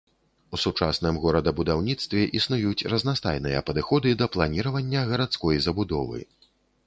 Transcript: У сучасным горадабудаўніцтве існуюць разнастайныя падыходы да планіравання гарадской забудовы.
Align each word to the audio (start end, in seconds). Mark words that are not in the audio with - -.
У 0.57 0.59
сучасным 0.61 1.15
горадабудаўніцтве 1.25 2.23
існуюць 2.39 2.87
разнастайныя 2.93 3.59
падыходы 3.69 4.13
да 4.21 4.25
планіравання 4.37 5.03
гарадской 5.11 5.61
забудовы. 5.69 6.19